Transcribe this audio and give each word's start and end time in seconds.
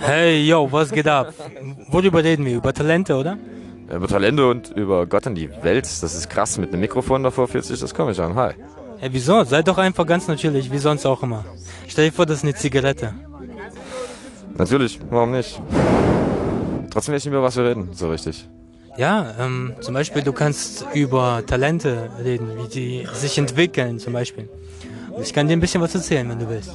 Hey, 0.00 0.46
yo, 0.46 0.70
was 0.72 0.90
geht 0.90 1.06
ab? 1.06 1.34
Worüber 1.88 2.24
reden 2.24 2.46
wir? 2.46 2.56
Über 2.56 2.72
Talente, 2.72 3.14
oder? 3.16 3.36
Über 3.94 4.08
Talente 4.08 4.48
und 4.48 4.70
über 4.70 5.06
Gott 5.06 5.26
und 5.26 5.34
die 5.34 5.50
Welt. 5.62 5.84
Das 5.84 6.14
ist 6.14 6.30
krass. 6.30 6.56
Mit 6.56 6.70
einem 6.70 6.80
Mikrofon 6.80 7.22
davor 7.22 7.48
fühlt 7.48 7.64
sich 7.64 7.80
das 7.80 7.92
komisch 7.92 8.18
an. 8.18 8.34
Hi. 8.34 8.52
Hey, 8.98 9.10
wieso? 9.12 9.44
Sei 9.44 9.62
doch 9.62 9.76
einfach 9.76 10.06
ganz 10.06 10.26
natürlich, 10.26 10.70
wie 10.72 10.78
sonst 10.78 11.04
auch 11.04 11.22
immer. 11.22 11.44
Stell 11.86 12.06
dir 12.08 12.12
vor, 12.12 12.24
das 12.24 12.38
ist 12.38 12.44
eine 12.44 12.54
Zigarette. 12.54 13.12
Natürlich, 14.56 14.98
warum 15.10 15.32
nicht? 15.32 15.60
Trotzdem 16.90 17.14
weiß 17.14 17.22
ich 17.22 17.26
nicht 17.26 17.32
mehr, 17.32 17.42
was 17.42 17.56
wir 17.56 17.64
reden, 17.64 17.90
so 17.92 18.08
richtig. 18.08 18.48
Ja, 18.96 19.34
ähm, 19.38 19.74
zum 19.80 19.92
Beispiel, 19.92 20.22
du 20.22 20.32
kannst 20.32 20.86
über 20.94 21.42
Talente 21.44 22.10
reden, 22.22 22.52
wie 22.56 22.68
die 22.68 23.08
sich 23.12 23.36
entwickeln, 23.36 23.98
zum 23.98 24.12
Beispiel. 24.12 24.48
Ich 25.20 25.32
kann 25.32 25.48
dir 25.48 25.54
ein 25.54 25.60
bisschen 25.60 25.82
was 25.82 25.94
erzählen, 25.94 26.28
wenn 26.28 26.38
du 26.38 26.48
willst. 26.48 26.70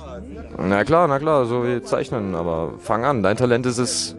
Na 0.62 0.84
klar, 0.84 1.08
na 1.08 1.20
klar, 1.20 1.46
so 1.46 1.66
wie 1.66 1.82
zeichnen, 1.82 2.36
aber 2.36 2.74
fang 2.80 3.06
an. 3.06 3.24
Dein 3.24 3.38
Talent 3.38 3.66
ist 3.66 3.78
es, 3.78 4.16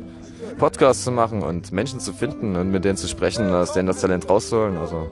Podcasts 0.58 1.04
zu 1.04 1.10
machen 1.10 1.42
und 1.42 1.72
Menschen 1.72 2.00
zu 2.00 2.12
finden 2.12 2.56
und 2.56 2.70
mit 2.70 2.84
denen 2.84 2.96
zu 2.96 3.08
sprechen, 3.08 3.52
aus 3.52 3.72
denen 3.72 3.88
das 3.88 4.00
Talent 4.00 4.28
rauszuholen. 4.28 4.78
Also. 4.78 5.08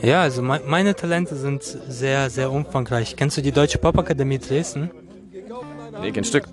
Ja, 0.00 0.22
also 0.22 0.42
me 0.42 0.60
meine 0.66 0.94
Talente 0.94 1.34
sind 1.36 1.62
sehr, 1.62 2.30
sehr 2.30 2.50
umfangreich. 2.50 3.16
Kennst 3.16 3.36
du 3.36 3.42
die 3.42 3.52
Deutsche 3.52 3.78
Popakademie 3.78 4.38
Dresden? 4.38 4.90
Nee, 6.00 6.12
kein 6.12 6.24
Stück. 6.24 6.44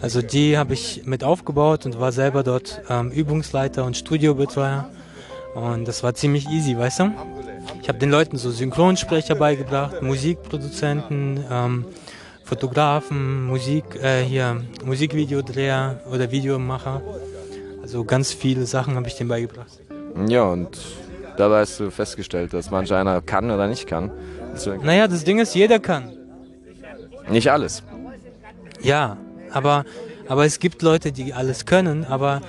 Also 0.00 0.22
die 0.22 0.56
habe 0.56 0.74
ich 0.74 1.02
mit 1.04 1.24
aufgebaut 1.24 1.86
und 1.86 1.98
war 1.98 2.12
selber 2.12 2.42
dort 2.42 2.82
ähm, 2.88 3.10
Übungsleiter 3.10 3.84
und 3.84 3.96
Studiobetreuer. 3.96 4.88
Und 5.54 5.88
das 5.88 6.02
war 6.02 6.14
ziemlich 6.14 6.48
easy, 6.48 6.78
weißt 6.78 7.00
du? 7.00 7.12
Ich 7.82 7.88
habe 7.88 7.98
den 7.98 8.10
Leuten 8.10 8.36
so 8.36 8.50
Synchronsprecher 8.50 9.34
beigebracht, 9.34 10.02
Musikproduzenten, 10.02 11.44
ähm, 11.50 11.84
Fotografen, 12.48 13.44
Musik, 13.44 13.84
äh, 14.02 14.22
hier 14.22 14.62
Musikvideodreher 14.82 16.00
oder 16.10 16.30
Videomacher. 16.30 17.02
Also 17.82 18.04
ganz 18.04 18.32
viele 18.32 18.64
Sachen 18.64 18.96
habe 18.96 19.06
ich 19.06 19.16
denen 19.16 19.28
beigebracht. 19.28 19.78
Ja, 20.26 20.44
und 20.44 20.78
dabei 21.36 21.60
hast 21.60 21.78
du 21.78 21.90
festgestellt, 21.90 22.54
dass 22.54 22.70
manch 22.70 22.90
einer 22.94 23.20
kann 23.20 23.50
oder 23.50 23.68
nicht 23.68 23.86
kann. 23.86 24.10
Deswegen 24.54 24.82
naja, 24.86 25.06
das 25.06 25.24
Ding 25.24 25.38
ist, 25.38 25.54
jeder 25.54 25.78
kann. 25.78 26.10
Nicht 27.28 27.50
alles. 27.50 27.82
Ja, 28.80 29.18
aber, 29.52 29.84
aber 30.26 30.46
es 30.46 30.58
gibt 30.58 30.80
Leute, 30.80 31.12
die 31.12 31.34
alles 31.34 31.66
können, 31.66 32.06
aber 32.06 32.40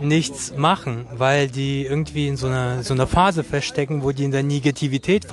nichts 0.00 0.56
machen, 0.56 1.06
weil 1.12 1.48
die 1.48 1.84
irgendwie 1.84 2.26
in 2.26 2.38
so 2.38 2.46
einer, 2.46 2.82
so 2.82 2.94
einer 2.94 3.06
Phase 3.06 3.44
feststecken, 3.44 4.02
wo 4.02 4.12
die 4.12 4.24
in 4.24 4.30
der 4.30 4.44
Negativität 4.44 5.26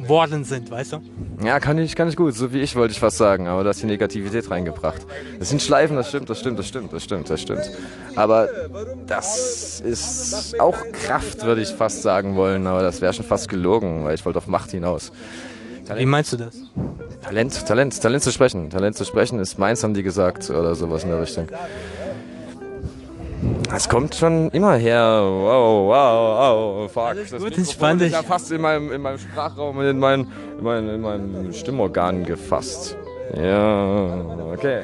verworren 0.00 0.44
sind, 0.44 0.70
weißt 0.70 0.94
du? 0.94 1.00
Ja, 1.44 1.60
kann 1.60 1.78
ich, 1.78 1.94
kann 1.94 2.08
ich 2.08 2.16
gut, 2.16 2.34
so 2.34 2.52
wie 2.52 2.60
ich 2.60 2.76
wollte 2.76 2.92
ich 2.92 3.00
fast 3.00 3.16
sagen, 3.16 3.46
aber 3.46 3.62
du 3.62 3.68
hast 3.68 3.82
die 3.82 3.86
Negativität 3.86 4.50
reingebracht. 4.50 5.06
Das 5.38 5.50
sind 5.50 5.62
Schleifen, 5.62 5.96
das 5.96 6.08
stimmt, 6.08 6.28
das 6.28 6.38
stimmt, 6.38 6.58
das 6.58 6.66
stimmt, 6.66 6.92
das 6.92 7.02
stimmt, 7.02 7.30
das 7.30 7.40
stimmt. 7.40 7.70
Aber 8.16 8.48
das 9.06 9.80
ist 9.80 10.58
auch 10.60 10.76
Kraft, 10.92 11.44
würde 11.44 11.62
ich 11.62 11.70
fast 11.70 12.02
sagen 12.02 12.36
wollen, 12.36 12.66
aber 12.66 12.82
das 12.82 13.00
wäre 13.00 13.12
schon 13.12 13.24
fast 13.24 13.48
gelogen, 13.48 14.04
weil 14.04 14.14
ich 14.14 14.24
wollte 14.24 14.38
auf 14.38 14.46
Macht 14.46 14.70
hinaus. 14.70 15.12
Talent. 15.86 16.06
Wie 16.06 16.10
meinst 16.10 16.32
du 16.32 16.36
das? 16.36 16.56
Talent, 17.22 17.66
Talent, 17.66 18.00
Talent 18.00 18.22
zu 18.22 18.30
sprechen. 18.30 18.70
Talent 18.70 18.96
zu 18.96 19.04
sprechen 19.04 19.38
ist 19.40 19.58
meins, 19.58 19.82
haben 19.82 19.94
die 19.94 20.02
gesagt, 20.02 20.48
oder 20.50 20.74
sowas 20.74 21.04
in 21.04 21.10
der 21.10 21.20
Richtung. 21.20 21.48
Es 23.74 23.88
kommt 23.88 24.14
schon 24.14 24.50
immer 24.50 24.74
her. 24.74 25.22
Wow, 25.22 25.88
wow, 25.88 26.38
wow, 26.38 26.90
fuck. 26.90 27.02
Alles 27.04 27.30
das 27.30 27.42
gut, 27.42 27.56
entspann 27.56 28.00
ist 28.00 28.12
ja 28.12 28.22
fast 28.22 28.50
in 28.50 28.60
meinem, 28.60 28.92
in 28.92 29.00
meinem 29.00 29.18
Sprachraum, 29.18 29.80
in 29.80 29.98
meinen, 29.98 30.32
in 30.58 30.64
meinen, 30.64 30.88
in 30.88 31.00
meinen 31.00 31.52
Stimmorganen 31.52 32.24
gefasst. 32.24 32.96
Ja, 33.36 34.24
okay. 34.52 34.82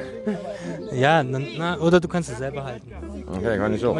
Ja, 0.93 1.21
na, 1.21 1.77
oder 1.79 1.99
du 1.99 2.07
kannst 2.07 2.29
es 2.31 2.37
selber 2.37 2.63
halten. 2.63 2.89
Okay, 3.35 3.57
kann 3.57 3.73
ich 3.73 3.85
auch. 3.85 3.97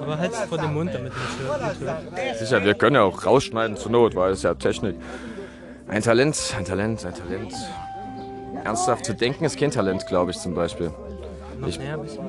Aber 0.00 0.18
halt 0.18 0.32
es 0.32 0.40
vor 0.40 0.58
dem 0.58 0.74
Mund, 0.74 0.94
damit 0.94 1.12
du 1.12 1.84
nicht. 1.84 2.38
Sicher, 2.38 2.64
wir 2.64 2.74
können 2.74 2.94
ja 2.96 3.02
auch 3.02 3.26
rausschneiden 3.26 3.76
zur 3.76 3.90
Not, 3.90 4.14
weil 4.14 4.32
es 4.32 4.42
ja 4.42 4.54
Technik. 4.54 4.94
Ein 5.88 6.02
Talent, 6.02 6.54
ein 6.56 6.64
Talent, 6.64 7.04
ein 7.04 7.14
Talent. 7.14 7.54
Ernsthaft 8.62 9.04
zu 9.04 9.14
denken 9.14 9.44
ist 9.44 9.58
kein 9.58 9.72
Talent, 9.72 10.06
glaube 10.06 10.30
ich 10.30 10.38
zum 10.38 10.54
Beispiel. 10.54 10.92
Ich, 11.66 11.78
näher 11.78 11.94
ein 11.94 12.02
bisschen. 12.02 12.24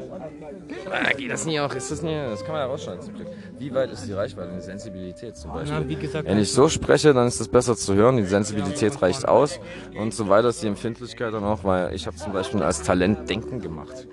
Ah, 0.91 1.13
geht 1.15 1.31
das 1.31 1.45
nie 1.45 1.59
auch? 1.59 1.73
Ist 1.73 1.91
das 1.91 2.01
nie? 2.01 2.13
Das 2.13 2.43
kann 2.43 2.51
man 2.53 2.61
ja 2.61 2.67
rausschneiden 2.67 3.01
zum 3.01 3.13
Glück. 3.13 3.27
Wie 3.57 3.73
weit 3.73 3.91
ist 3.91 4.05
die 4.05 4.13
Reichweite, 4.13 4.51
die 4.55 4.61
Sensibilität 4.61 5.37
zum 5.37 5.53
Beispiel? 5.53 5.79
Na, 5.79 5.87
wie 5.87 5.95
gesagt, 5.95 6.27
Wenn 6.27 6.39
ich 6.39 6.51
so 6.51 6.67
spreche, 6.67 7.13
dann 7.13 7.27
ist 7.27 7.39
das 7.39 7.47
besser 7.47 7.75
zu 7.75 7.95
hören. 7.95 8.17
Die 8.17 8.25
Sensibilität 8.25 9.01
reicht 9.01 9.27
aus 9.27 9.59
und 9.97 10.13
so 10.13 10.27
weiter 10.29 10.49
ist 10.49 10.61
die 10.61 10.67
Empfindlichkeit 10.67 11.33
dann 11.33 11.43
auch, 11.43 11.63
weil 11.63 11.93
ich 11.93 12.07
habe 12.07 12.17
zum 12.17 12.33
Beispiel 12.33 12.61
als 12.61 12.81
Talent 12.81 13.29
Denken 13.29 13.61
gemacht. 13.61 14.07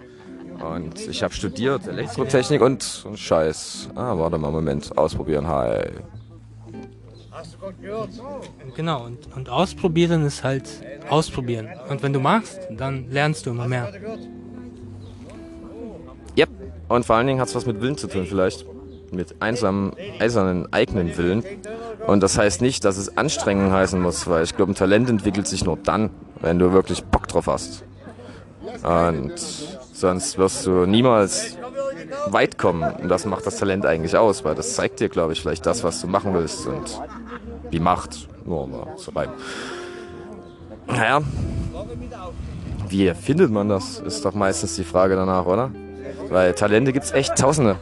Und 0.60 1.08
ich 1.08 1.22
habe 1.22 1.32
studiert 1.32 1.86
Elektrotechnik 1.86 2.60
und, 2.60 3.04
und 3.06 3.18
Scheiß. 3.18 3.90
Ah, 3.94 4.18
warte 4.18 4.38
mal, 4.38 4.50
Moment. 4.50 4.96
Ausprobieren. 4.98 5.46
Hi. 5.46 5.84
Hast 7.30 7.54
du 7.54 7.58
Gott 7.58 7.80
gehört? 7.80 8.10
Genau, 8.74 9.04
und, 9.04 9.36
und 9.36 9.48
ausprobieren 9.48 10.26
ist 10.26 10.42
halt 10.42 10.68
ausprobieren. 11.08 11.68
Und 11.88 12.02
wenn 12.02 12.12
du 12.12 12.18
machst, 12.18 12.58
dann 12.70 13.08
lernst 13.10 13.46
du 13.46 13.50
immer 13.50 13.68
mehr. 13.68 13.92
Und 16.88 17.06
vor 17.06 17.16
allen 17.16 17.26
Dingen 17.26 17.40
hat 17.40 17.48
es 17.48 17.54
was 17.54 17.66
mit 17.66 17.80
Willen 17.80 17.96
zu 17.96 18.06
tun, 18.06 18.26
vielleicht. 18.26 18.66
Mit 19.10 19.36
einsamen, 19.40 19.92
eisernen 20.18 20.70
eigenen 20.72 21.16
Willen. 21.16 21.42
Und 22.06 22.22
das 22.22 22.36
heißt 22.36 22.60
nicht, 22.60 22.84
dass 22.84 22.98
es 22.98 23.16
Anstrengung 23.16 23.72
heißen 23.72 24.00
muss, 24.00 24.26
weil 24.26 24.44
ich 24.44 24.54
glaube, 24.54 24.72
ein 24.72 24.74
Talent 24.74 25.08
entwickelt 25.08 25.46
sich 25.46 25.64
nur 25.64 25.78
dann, 25.78 26.10
wenn 26.40 26.58
du 26.58 26.72
wirklich 26.72 27.04
Bock 27.04 27.26
drauf 27.26 27.46
hast. 27.46 27.84
Und 28.82 29.34
Sonst 29.98 30.38
wirst 30.38 30.64
du 30.64 30.86
niemals 30.86 31.56
weit 32.28 32.56
kommen. 32.56 32.88
Und 33.02 33.08
das 33.08 33.24
macht 33.24 33.44
das 33.44 33.56
Talent 33.56 33.84
eigentlich 33.84 34.16
aus, 34.16 34.44
weil 34.44 34.54
das 34.54 34.76
zeigt 34.76 35.00
dir, 35.00 35.08
glaube 35.08 35.32
ich, 35.32 35.40
vielleicht 35.40 35.66
das, 35.66 35.82
was 35.82 36.00
du 36.00 36.06
machen 36.06 36.34
willst 36.34 36.68
und 36.68 37.02
wie 37.70 37.80
Macht. 37.80 38.28
Nur 38.46 38.68
mal 38.68 38.96
zu 38.96 39.10
rein. 39.10 39.30
Naja, 40.86 41.20
wie 42.88 43.12
findet 43.12 43.50
man 43.50 43.68
das, 43.68 43.98
ist 43.98 44.24
doch 44.24 44.34
meistens 44.34 44.76
die 44.76 44.84
Frage 44.84 45.16
danach, 45.16 45.46
oder? 45.46 45.72
Weil 46.28 46.54
Talente 46.54 46.92
gibt 46.92 47.06
es 47.06 47.12
echt 47.12 47.36
tausende. 47.36 47.76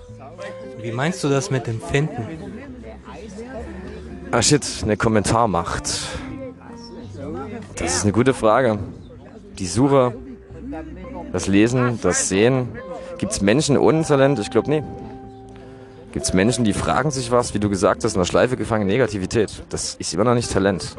Wie 0.80 0.92
meinst 0.92 1.22
du 1.24 1.28
das 1.28 1.50
mit 1.50 1.66
dem 1.66 1.80
Finden? 1.80 2.26
Ah 4.30 4.42
shit, 4.42 4.64
eine 4.82 4.96
Kommentarmacht. 4.96 5.84
Das 7.76 7.96
ist 7.96 8.02
eine 8.04 8.12
gute 8.12 8.34
Frage. 8.34 8.78
Die 9.58 9.66
Suche 9.66 10.14
das 11.32 11.46
Lesen, 11.46 11.98
das 12.02 12.28
Sehen. 12.28 12.68
Gibt 13.18 13.32
es 13.32 13.40
Menschen 13.40 13.76
ohne 13.78 14.02
Talent? 14.02 14.38
Ich 14.38 14.50
glaube, 14.50 14.70
nee. 14.70 14.82
Gibt 16.12 16.24
es 16.24 16.32
Menschen, 16.32 16.64
die 16.64 16.72
fragen 16.72 17.10
sich 17.10 17.30
was, 17.30 17.52
wie 17.54 17.58
du 17.58 17.68
gesagt 17.68 18.04
hast, 18.04 18.14
in 18.14 18.20
der 18.20 18.26
Schleife 18.26 18.56
gefangen, 18.56 18.86
Negativität. 18.86 19.62
Das 19.68 19.94
ist 19.96 20.14
immer 20.14 20.24
noch 20.24 20.34
nicht 20.34 20.50
Talent. 20.50 20.96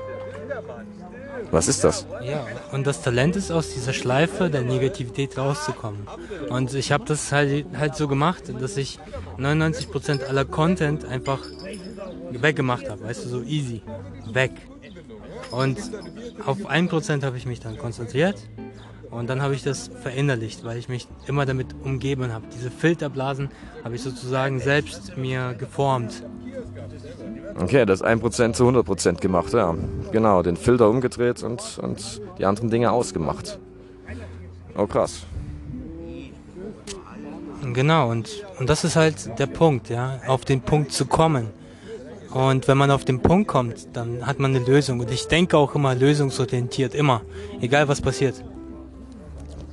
Was 1.51 1.67
ist 1.67 1.83
das? 1.83 2.05
Ja, 2.23 2.45
und 2.71 2.85
das 2.85 3.01
Talent 3.01 3.35
ist 3.35 3.51
aus 3.51 3.73
dieser 3.73 3.93
Schleife 3.93 4.49
der 4.49 4.61
Negativität 4.61 5.37
rauszukommen. 5.37 6.07
Und 6.49 6.73
ich 6.73 6.91
habe 6.91 7.05
das 7.05 7.31
halt, 7.31 7.65
halt 7.77 7.95
so 7.95 8.07
gemacht, 8.07 8.43
dass 8.59 8.77
ich 8.77 8.99
99% 9.37 10.25
aller 10.25 10.45
Content 10.45 11.05
einfach 11.05 11.39
weggemacht 12.31 12.89
habe. 12.89 13.03
Weißt 13.03 13.25
du, 13.25 13.29
so 13.29 13.41
easy. 13.43 13.81
Weg. 14.31 14.51
Und 15.51 15.77
auf 16.45 16.69
1% 16.69 17.23
habe 17.23 17.37
ich 17.37 17.45
mich 17.45 17.59
dann 17.59 17.77
konzentriert 17.77 18.37
und 19.09 19.29
dann 19.29 19.41
habe 19.41 19.55
ich 19.55 19.63
das 19.63 19.89
verinnerlicht, 20.01 20.63
weil 20.63 20.77
ich 20.77 20.89
mich 20.89 21.07
immer 21.27 21.45
damit 21.45 21.67
umgeben 21.83 22.31
habe. 22.33 22.45
Diese 22.53 22.69
Filterblasen 22.69 23.49
habe 23.83 23.95
ich 23.95 24.01
sozusagen 24.01 24.59
selbst 24.59 25.17
mir 25.17 25.53
geformt. 25.53 26.23
Okay, 27.59 27.85
das 27.85 28.03
1% 28.03 28.53
zu 28.53 28.67
100% 28.67 29.19
gemacht, 29.19 29.53
ja. 29.53 29.75
Genau, 30.11 30.43
den 30.43 30.57
Filter 30.57 30.89
umgedreht 30.89 31.41
und, 31.43 31.79
und 31.81 32.21
die 32.37 32.45
anderen 32.45 32.69
Dinge 32.69 32.91
ausgemacht. 32.91 33.59
Oh, 34.77 34.85
krass. 34.85 35.23
Genau, 37.73 38.11
und, 38.11 38.45
und 38.59 38.69
das 38.69 38.83
ist 38.83 38.95
halt 38.95 39.39
der 39.39 39.47
Punkt, 39.47 39.89
ja, 39.89 40.19
auf 40.27 40.45
den 40.45 40.61
Punkt 40.61 40.91
zu 40.91 41.05
kommen. 41.05 41.47
Und 42.31 42.67
wenn 42.67 42.77
man 42.77 42.91
auf 42.91 43.05
den 43.05 43.21
Punkt 43.21 43.47
kommt, 43.47 43.95
dann 43.95 44.25
hat 44.27 44.39
man 44.39 44.55
eine 44.55 44.63
Lösung. 44.63 44.99
Und 44.99 45.11
ich 45.11 45.27
denke 45.27 45.57
auch 45.57 45.73
immer 45.73 45.95
lösungsorientiert, 45.95 46.93
immer, 46.93 47.21
egal 47.61 47.87
was 47.87 48.01
passiert. 48.01 48.43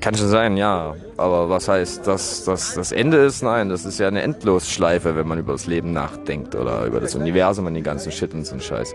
Kann 0.05 0.15
schon 0.17 0.29
sein, 0.29 0.59
ja. 0.59 0.97
Aber 1.17 1.49
was 1.49 1.67
heißt, 1.67 2.07
dass 2.07 2.45
das 2.45 2.75
das 2.75 2.93
Ende 2.93 3.17
ist? 3.17 3.43
Nein, 3.43 3.71
das 3.71 3.87
ist 3.87 3.99
ja 3.99 4.07
eine 4.07 4.21
Endlosschleife, 4.21 5.17
wenn 5.17 5.27
man 5.27 5.39
über 5.39 5.53
das 5.53 5.67
Leben 5.67 5.95
nachdenkt 5.95 6.55
oder 6.55 6.85
über 6.85 7.01
das 7.01 7.15
Universum 7.15 7.65
und 7.65 7.73
die 7.73 7.81
ganzen 7.81 8.13
Shit 8.13 8.35
und 8.35 8.45
so 8.45 8.53
einen 8.53 8.61
Scheiß. 8.61 8.95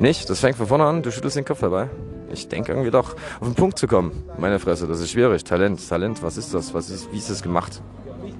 Nicht? 0.00 0.28
Das 0.28 0.40
fängt 0.40 0.56
von 0.56 0.66
vorne 0.66 0.84
an, 0.84 1.00
du 1.00 1.12
schüttelst 1.12 1.36
den 1.36 1.44
Kopf 1.44 1.60
dabei. 1.60 1.90
Ich 2.32 2.48
denke 2.48 2.72
irgendwie 2.72 2.90
doch, 2.90 3.14
auf 3.38 3.46
den 3.46 3.54
Punkt 3.54 3.78
zu 3.78 3.86
kommen. 3.86 4.24
Meine 4.36 4.58
Fresse, 4.58 4.88
das 4.88 4.98
ist 4.98 5.12
schwierig. 5.12 5.44
Talent, 5.44 5.88
Talent, 5.88 6.24
was 6.24 6.36
ist 6.36 6.52
das? 6.52 6.74
Was 6.74 6.90
ist, 6.90 7.12
wie 7.12 7.18
ist 7.18 7.30
das 7.30 7.40
gemacht? 7.40 7.80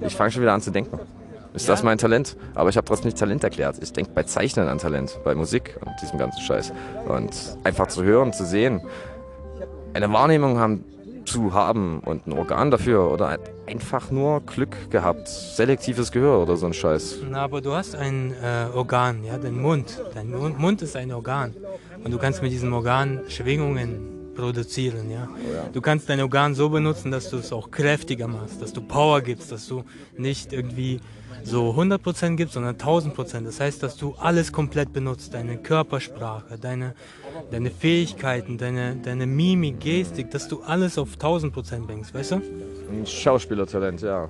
Ich 0.01 0.17
fange 0.17 0.31
schon 0.31 0.41
wieder 0.41 0.51
an 0.51 0.59
zu 0.59 0.71
denken. 0.71 0.99
Ist 1.53 1.69
das 1.69 1.83
mein 1.83 1.99
Talent? 1.99 2.35
Aber 2.53 2.67
ich 2.67 2.75
habe 2.75 2.83
trotzdem 2.83 3.05
nicht 3.05 3.17
Talent 3.17 3.45
erklärt. 3.45 3.77
Ich 3.81 3.93
denke 3.93 4.11
bei 4.13 4.23
Zeichnen 4.23 4.67
an 4.67 4.77
Talent, 4.77 5.21
bei 5.23 5.35
Musik 5.35 5.77
und 5.79 5.93
diesem 6.01 6.19
ganzen 6.19 6.41
Scheiß. 6.41 6.73
Und 7.07 7.31
einfach 7.63 7.87
zu 7.87 8.03
hören, 8.03 8.33
zu 8.33 8.45
sehen. 8.45 8.81
Eine 9.93 10.11
Wahrnehmung 10.11 10.59
haben 10.59 10.83
zu 11.25 11.53
haben 11.53 11.99
und 11.99 12.27
ein 12.27 12.33
Organ 12.33 12.71
dafür 12.71 13.11
oder 13.11 13.37
einfach 13.67 14.11
nur 14.11 14.41
Glück 14.41 14.89
gehabt, 14.89 15.27
selektives 15.27 16.11
Gehör 16.11 16.41
oder 16.41 16.57
so 16.57 16.65
ein 16.65 16.73
Scheiß. 16.73 17.19
Na, 17.29 17.43
aber 17.43 17.61
du 17.61 17.73
hast 17.73 17.95
ein 17.95 18.33
äh, 18.41 18.75
Organ, 18.75 19.23
ja, 19.23 19.37
dein 19.37 19.61
Mund. 19.61 20.01
Dein 20.13 20.29
Mund, 20.31 20.59
Mund 20.59 20.81
ist 20.81 20.95
ein 20.95 21.11
Organ. 21.11 21.53
Und 22.03 22.11
du 22.11 22.17
kannst 22.17 22.41
mit 22.41 22.51
diesem 22.51 22.73
Organ 22.73 23.21
Schwingungen 23.29 24.33
produzieren, 24.35 25.09
ja. 25.11 25.27
Oh 25.31 25.53
ja. 25.53 25.69
Du 25.71 25.81
kannst 25.81 26.09
dein 26.09 26.19
Organ 26.19 26.55
so 26.55 26.69
benutzen, 26.69 27.11
dass 27.11 27.29
du 27.29 27.37
es 27.37 27.53
auch 27.53 27.71
kräftiger 27.71 28.27
machst, 28.27 28.61
dass 28.61 28.73
du 28.73 28.81
Power 28.81 29.21
gibst, 29.21 29.51
dass 29.51 29.67
du 29.67 29.83
nicht 30.17 30.53
irgendwie 30.53 30.99
so 31.43 31.71
100% 31.71 32.35
gibst, 32.35 32.53
sondern 32.53 32.75
1000%. 32.75 33.45
Das 33.45 33.59
heißt, 33.59 33.83
dass 33.83 33.97
du 33.97 34.15
alles 34.19 34.51
komplett 34.51 34.93
benutzt, 34.93 35.33
deine 35.33 35.57
Körpersprache, 35.57 36.57
deine, 36.57 36.95
deine 37.51 37.69
Fähigkeiten, 37.69 38.57
deine, 38.57 38.95
deine 38.95 39.25
Mimik, 39.25 39.79
Gestik, 39.79 40.31
dass 40.31 40.47
du 40.47 40.61
alles 40.63 40.97
auf 40.97 41.15
1000% 41.17 41.85
bringst, 41.85 42.13
weißt 42.13 42.31
du? 42.31 42.35
Ein 42.35 43.05
Schauspielertalent, 43.05 44.01
ja. 44.01 44.29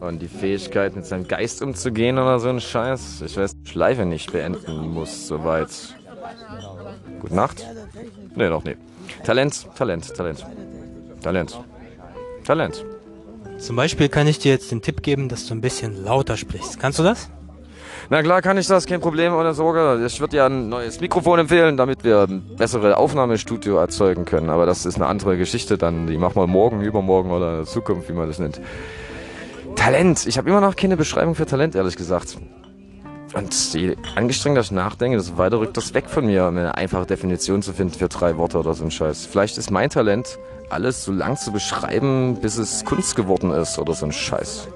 Und 0.00 0.20
die 0.20 0.28
Fähigkeit, 0.28 0.94
mit 0.96 1.06
seinem 1.06 1.26
Geist 1.26 1.62
umzugehen 1.62 2.18
oder 2.18 2.38
so 2.38 2.48
ein 2.48 2.60
Scheiß. 2.60 3.22
Ich 3.22 3.36
weiß, 3.36 3.56
Schleife 3.64 4.04
nicht 4.04 4.32
beenden 4.32 4.92
muss, 4.92 5.28
soweit. 5.28 5.68
Gute 7.20 7.34
Nacht? 7.34 7.64
Nee, 8.34 8.48
noch 8.48 8.64
nee. 8.64 8.76
Talent, 9.24 9.66
Talent, 9.76 10.14
Talent. 10.14 10.44
Talent. 11.22 11.58
Talent. 12.44 12.84
Zum 13.64 13.76
Beispiel 13.76 14.10
kann 14.10 14.26
ich 14.26 14.38
dir 14.38 14.52
jetzt 14.52 14.70
den 14.70 14.82
Tipp 14.82 15.02
geben, 15.02 15.30
dass 15.30 15.46
du 15.46 15.54
ein 15.54 15.62
bisschen 15.62 16.04
lauter 16.04 16.36
sprichst. 16.36 16.78
Kannst 16.78 16.98
du 16.98 17.02
das? 17.02 17.30
Na 18.10 18.22
klar 18.22 18.42
kann 18.42 18.58
ich 18.58 18.66
das, 18.66 18.84
kein 18.84 19.00
Problem 19.00 19.32
ohne 19.32 19.54
Sorge. 19.54 20.04
Ich 20.04 20.20
würde 20.20 20.32
dir 20.32 20.44
ein 20.44 20.68
neues 20.68 21.00
Mikrofon 21.00 21.38
empfehlen, 21.38 21.78
damit 21.78 22.04
wir 22.04 22.24
ein 22.28 22.42
bessere 22.58 22.98
Aufnahmestudio 22.98 23.78
erzeugen 23.78 24.26
können. 24.26 24.50
Aber 24.50 24.66
das 24.66 24.84
ist 24.84 24.96
eine 24.96 25.06
andere 25.06 25.38
Geschichte 25.38 25.78
dann. 25.78 26.06
Die 26.06 26.18
machen 26.18 26.36
wir 26.36 26.46
morgen, 26.46 26.82
übermorgen 26.82 27.30
oder 27.30 27.52
in 27.52 27.56
der 27.60 27.64
Zukunft, 27.64 28.10
wie 28.10 28.12
man 28.12 28.28
das 28.28 28.38
nennt. 28.38 28.60
Talent. 29.76 30.26
Ich 30.26 30.36
habe 30.36 30.50
immer 30.50 30.60
noch 30.60 30.76
keine 30.76 30.98
Beschreibung 30.98 31.34
für 31.34 31.46
Talent, 31.46 31.74
ehrlich 31.74 31.96
gesagt. 31.96 32.36
Und 33.34 33.74
je 33.74 33.96
angestrengter 34.14 34.60
ich 34.60 34.70
nachdenke, 34.70 35.16
desto 35.16 35.36
weiter 35.38 35.58
rückt 35.58 35.76
das 35.76 35.92
weg 35.92 36.08
von 36.08 36.26
mir, 36.26 36.46
um 36.46 36.56
eine 36.56 36.76
einfache 36.76 37.06
Definition 37.06 37.62
zu 37.62 37.72
finden 37.72 37.94
für 37.94 38.08
drei 38.08 38.36
Worte 38.36 38.58
oder 38.58 38.74
so 38.74 38.84
ein 38.84 38.90
Scheiß. 38.90 39.26
Vielleicht 39.26 39.58
ist 39.58 39.70
mein 39.70 39.90
Talent, 39.90 40.38
alles 40.70 41.04
so 41.04 41.12
lang 41.12 41.36
zu 41.36 41.52
beschreiben, 41.52 42.38
bis 42.40 42.58
es 42.58 42.84
Kunst 42.84 43.16
geworden 43.16 43.50
ist 43.50 43.78
oder 43.78 43.94
so 43.94 44.06
ein 44.06 44.12
Scheiß. 44.12 44.68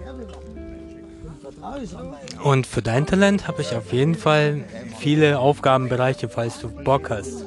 Und 2.43 2.66
für 2.66 2.82
dein 2.82 3.06
Talent 3.06 3.46
habe 3.46 3.62
ich 3.62 3.75
auf 3.75 3.93
jeden 3.93 4.14
Fall 4.14 4.64
viele 4.99 5.38
Aufgabenbereiche, 5.38 6.28
falls 6.28 6.58
du 6.60 6.69
Bock 6.69 7.10
hast. 7.10 7.44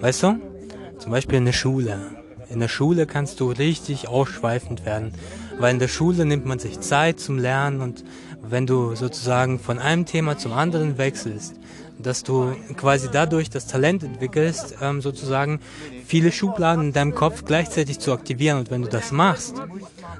Weißt 0.00 0.22
du? 0.22 0.36
Zum 0.98 1.10
Beispiel 1.10 1.38
in 1.38 1.44
der 1.44 1.52
Schule. 1.52 1.98
In 2.48 2.60
der 2.60 2.68
Schule 2.68 3.06
kannst 3.06 3.40
du 3.40 3.50
richtig 3.50 4.08
ausschweifend 4.08 4.86
werden, 4.86 5.12
weil 5.58 5.72
in 5.72 5.78
der 5.78 5.88
Schule 5.88 6.24
nimmt 6.24 6.46
man 6.46 6.58
sich 6.58 6.80
Zeit 6.80 7.20
zum 7.20 7.38
Lernen 7.38 7.80
und 7.80 8.04
wenn 8.42 8.66
du 8.66 8.94
sozusagen 8.94 9.58
von 9.58 9.78
einem 9.78 10.06
Thema 10.06 10.36
zum 10.36 10.52
anderen 10.52 10.98
wechselst, 10.98 11.54
dass 11.98 12.22
du 12.22 12.54
quasi 12.76 13.08
dadurch 13.10 13.50
das 13.50 13.66
Talent 13.66 14.02
entwickelst, 14.02 14.76
ähm, 14.82 15.00
sozusagen 15.00 15.60
viele 16.06 16.32
Schubladen 16.32 16.86
in 16.86 16.92
deinem 16.92 17.14
Kopf 17.14 17.44
gleichzeitig 17.44 18.00
zu 18.00 18.12
aktivieren. 18.12 18.58
Und 18.58 18.70
wenn 18.70 18.82
du 18.82 18.88
das 18.88 19.12
machst, 19.12 19.54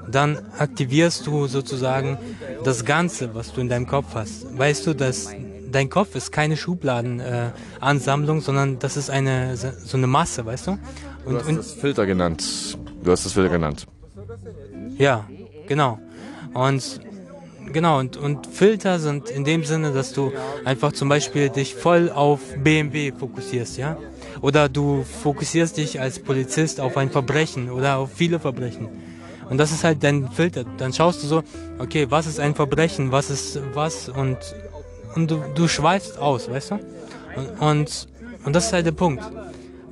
dann 0.09 0.39
aktivierst 0.57 1.27
du 1.27 1.47
sozusagen 1.47 2.17
das 2.63 2.85
Ganze, 2.85 3.35
was 3.35 3.53
du 3.53 3.61
in 3.61 3.69
deinem 3.69 3.87
Kopf 3.87 4.15
hast. 4.15 4.57
Weißt 4.57 4.87
du, 4.87 4.93
dass 4.93 5.29
dein 5.71 5.89
Kopf 5.89 6.15
ist 6.15 6.31
keine 6.31 6.57
Schubladenansammlung, 6.57 8.37
äh, 8.37 8.41
sondern 8.41 8.79
das 8.79 8.97
ist 8.97 9.09
eine 9.09 9.57
so 9.57 9.97
eine 9.97 10.07
Masse, 10.07 10.45
weißt 10.45 10.67
du? 10.67 10.71
Und, 11.25 11.33
du 11.33 11.39
hast 11.39 11.47
und, 11.47 11.57
das 11.57 11.71
Filter 11.73 12.05
genannt. 12.05 12.77
Du 13.03 13.11
hast 13.11 13.25
das 13.25 13.33
Filter 13.33 13.49
genannt. 13.49 13.85
Ja, 14.97 15.25
genau. 15.67 15.99
Und 16.53 17.01
genau, 17.71 17.99
und, 17.99 18.17
und 18.17 18.47
Filter 18.47 18.99
sind 18.99 19.29
in 19.29 19.43
dem 19.43 19.63
Sinne, 19.63 19.91
dass 19.91 20.13
du 20.13 20.31
einfach 20.63 20.93
zum 20.93 21.09
Beispiel 21.09 21.49
dich 21.49 21.75
voll 21.75 22.09
auf 22.09 22.39
BMW 22.63 23.11
fokussierst, 23.11 23.77
ja? 23.77 23.97
Oder 24.41 24.69
du 24.69 25.03
fokussierst 25.03 25.77
dich 25.77 25.99
als 25.99 26.19
Polizist 26.19 26.79
auf 26.79 26.97
ein 26.97 27.09
Verbrechen 27.09 27.69
oder 27.69 27.97
auf 27.97 28.11
viele 28.13 28.39
Verbrechen. 28.39 28.87
Und 29.49 29.57
das 29.57 29.71
ist 29.71 29.83
halt 29.83 30.03
dein 30.03 30.29
Filter. 30.29 30.65
Dann 30.77 30.91
schaust 30.93 31.23
du 31.23 31.27
so, 31.27 31.43
okay, 31.79 32.07
was 32.09 32.25
ist 32.25 32.39
ein 32.39 32.55
Verbrechen, 32.55 33.11
was 33.11 33.29
ist 33.29 33.59
was 33.73 34.09
und, 34.09 34.37
und 35.15 35.29
du, 35.29 35.43
du 35.53 35.67
schweifst 35.67 36.17
aus, 36.17 36.49
weißt 36.49 36.71
du? 36.71 36.79
Und, 37.35 37.61
und, 37.61 38.07
und 38.45 38.55
das 38.55 38.67
ist 38.67 38.73
halt 38.73 38.85
der 38.85 38.91
Punkt. 38.91 39.23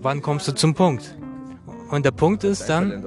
Wann 0.02 0.22
kommst 0.22 0.48
du 0.48 0.54
zum 0.54 0.74
Punkt? 0.74 1.16
Und 1.90 2.06
der 2.06 2.12
Punkt 2.12 2.44
ist 2.44 2.68
dann. 2.68 3.06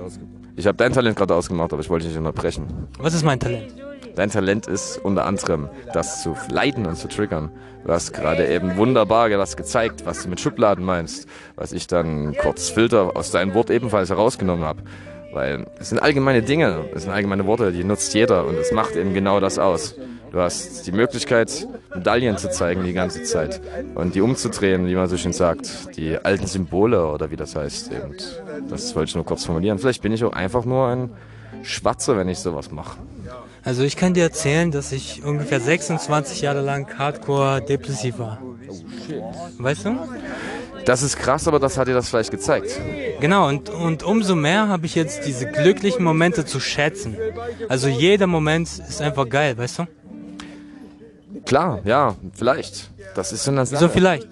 Ich 0.59 0.67
habe 0.67 0.77
dein 0.79 0.93
Talent 0.93 1.17
gerade 1.17 1.35
ausgemacht, 1.35 1.73
aber 1.75 1.83
ich 1.83 1.91
wollte 1.91 2.07
dich 2.07 2.15
nicht 2.15 2.27
unterbrechen. 2.27 2.67
Was 2.99 3.13
ist 3.13 3.25
mein 3.25 3.39
Talent? 3.39 3.75
Dein 4.15 4.31
Talent 4.31 4.67
ist 4.67 4.97
unter 4.97 5.27
anderem, 5.27 5.69
das 5.93 6.23
zu 6.23 6.35
leiten 6.51 6.87
und 6.87 6.97
zu 6.97 7.09
triggern. 7.09 7.51
Du 7.85 7.93
hast 7.93 8.15
gerade 8.15 8.49
eben 8.49 8.79
wunderbar 8.79 9.29
das 9.29 9.59
gezeigt, 9.59 10.07
was 10.07 10.23
du 10.23 10.31
mit 10.31 10.41
Schubladen 10.41 10.83
meinst, 10.83 11.29
was 11.57 11.73
ich 11.73 11.87
dann 11.87 12.35
kurz 12.35 12.71
Filter 12.71 13.15
aus 13.15 13.31
deinem 13.31 13.53
Wort 13.53 13.71
ebenfalls 13.71 14.09
herausgenommen 14.09 14.65
habe. 14.65 14.83
Weil 15.35 15.67
es 15.79 15.91
sind 15.91 15.99
allgemeine 15.99 16.41
Dinge, 16.41 16.87
es 16.95 17.03
sind 17.03 17.13
allgemeine 17.13 17.45
Worte, 17.45 17.71
die 17.71 17.85
nutzt 17.85 18.15
jeder 18.15 18.47
und 18.47 18.57
es 18.57 18.73
macht 18.73 18.97
eben 18.97 19.13
genau 19.13 19.41
das 19.41 19.59
aus. 19.59 19.95
Du 20.37 20.43
hast 20.43 20.87
die 20.87 20.93
Möglichkeit, 20.93 21.67
Medaillen 21.95 22.37
zu 22.37 22.51
zeigen 22.51 22.85
die 22.85 22.93
ganze 22.93 23.23
Zeit 23.23 23.59
und 23.95 24.15
die 24.15 24.21
umzudrehen, 24.21 24.87
wie 24.87 24.95
man 24.95 25.09
so 25.09 25.17
schön 25.17 25.33
sagt, 25.33 25.97
die 25.97 26.19
alten 26.19 26.47
Symbole 26.47 27.07
oder 27.07 27.31
wie 27.31 27.37
das 27.37 27.57
heißt. 27.57 27.91
Und 28.05 28.43
das 28.69 28.95
wollte 28.95 29.09
ich 29.09 29.15
nur 29.15 29.25
kurz 29.25 29.47
formulieren. 29.47 29.79
Vielleicht 29.79 30.03
bin 30.03 30.13
ich 30.13 30.23
auch 30.25 30.35
einfach 30.35 30.67
nur 30.67 30.89
ein 30.89 31.11
Schwarzer, 31.63 32.19
wenn 32.19 32.29
ich 32.29 32.39
sowas 32.39 32.71
mache. 32.71 32.99
Also 33.65 33.83
ich 33.83 33.97
kann 33.97 34.13
dir 34.13 34.25
erzählen, 34.25 34.71
dass 34.71 34.93
ich 34.93 35.25
ungefähr 35.25 35.59
26 35.59 36.43
Jahre 36.43 36.61
lang 36.61 36.87
hardcore 36.99 37.63
depressiv 37.63 38.19
war. 38.19 38.39
Weißt 39.57 39.87
du? 39.87 39.99
Das 40.85 41.03
ist 41.03 41.17
krass, 41.17 41.49
aber 41.49 41.59
das 41.59 41.79
hat 41.79 41.89
dir 41.89 41.95
das 41.95 42.11
vielleicht 42.11 42.31
gezeigt. 42.31 42.79
Genau, 43.21 43.49
und, 43.49 43.71
und 43.71 44.03
umso 44.03 44.37
mehr 44.37 44.69
habe 44.69 44.85
ich 44.85 44.97
jetzt 44.97 45.27
diese 45.27 45.47
glücklichen 45.47 46.05
Momente 46.05 46.45
zu 46.45 46.61
schätzen. 46.61 47.17
Also 47.71 47.89
jeder 47.89 48.27
Moment 48.27 48.69
ist 48.69 49.01
einfach 49.01 49.27
geil, 49.27 49.57
weißt 49.57 49.79
du? 49.79 49.87
Klar, 51.45 51.81
ja, 51.85 52.15
vielleicht. 52.33 52.91
Das 53.15 53.33
ist 53.33 53.45
so 53.45 53.51
eine 53.51 53.67
Sache. 53.67 53.81
Wieso 53.81 53.89
vielleicht? 53.89 54.29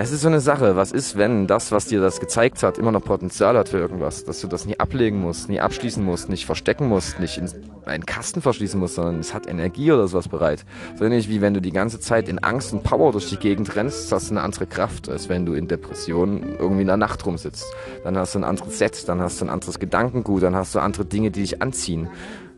Es 0.00 0.12
ist 0.12 0.20
so 0.20 0.28
eine 0.28 0.40
Sache, 0.40 0.76
was 0.76 0.92
ist, 0.92 1.16
wenn 1.16 1.48
das, 1.48 1.72
was 1.72 1.86
dir 1.86 2.00
das 2.00 2.20
gezeigt 2.20 2.62
hat, 2.62 2.78
immer 2.78 2.92
noch 2.92 3.02
Potenzial 3.02 3.58
hat 3.58 3.70
für 3.70 3.78
irgendwas, 3.78 4.24
dass 4.24 4.40
du 4.40 4.46
das 4.46 4.64
nie 4.64 4.78
ablegen 4.78 5.20
musst, 5.20 5.48
nie 5.48 5.60
abschließen 5.60 6.04
musst, 6.04 6.28
nicht 6.28 6.46
verstecken 6.46 6.88
musst, 6.88 7.18
nicht 7.18 7.38
in 7.38 7.50
einen 7.84 8.06
Kasten 8.06 8.40
verschließen 8.40 8.78
musst, 8.78 8.94
sondern 8.94 9.18
es 9.18 9.34
hat 9.34 9.48
Energie 9.48 9.90
oder 9.90 10.06
sowas 10.06 10.28
bereit. 10.28 10.64
So 10.96 11.04
ähnlich 11.04 11.28
wie 11.28 11.40
wenn 11.40 11.52
du 11.52 11.60
die 11.60 11.72
ganze 11.72 11.98
Zeit 11.98 12.28
in 12.28 12.38
Angst 12.38 12.72
und 12.72 12.84
Power 12.84 13.10
durch 13.10 13.28
die 13.28 13.38
Gegend 13.38 13.74
rennst, 13.74 14.12
hast 14.12 14.30
du 14.30 14.34
eine 14.34 14.42
andere 14.42 14.66
Kraft, 14.66 15.08
als 15.08 15.28
wenn 15.28 15.44
du 15.46 15.54
in 15.54 15.66
Depression 15.66 16.44
irgendwie 16.60 16.82
in 16.82 16.86
der 16.86 16.96
Nacht 16.96 17.26
rumsitzt. 17.26 17.66
Dann 18.04 18.16
hast 18.16 18.36
du 18.36 18.38
ein 18.38 18.44
anderes 18.44 18.78
Set, 18.78 19.08
dann 19.08 19.20
hast 19.20 19.40
du 19.40 19.46
ein 19.46 19.50
anderes 19.50 19.80
Gedankengut, 19.80 20.44
dann 20.44 20.54
hast 20.54 20.76
du 20.76 20.78
andere 20.78 21.06
Dinge, 21.06 21.32
die 21.32 21.40
dich 21.40 21.60
anziehen. 21.60 22.08